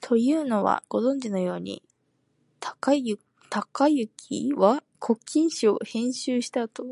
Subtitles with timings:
[0.00, 1.82] というのは、ご存じのように、
[2.60, 3.20] 貫之
[4.54, 6.82] は「古今集」を編集したあと、